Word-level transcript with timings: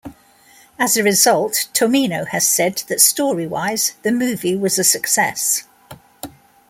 As 0.79 0.97
a 0.97 1.03
result, 1.03 1.67
Tomino 1.75 2.27
has 2.29 2.47
said 2.49 2.77
that 2.87 2.99
story-wise, 2.99 3.93
the 4.01 4.11
movie 4.11 4.55
was 4.55 4.79
a 4.79 4.83
success. 4.83 5.65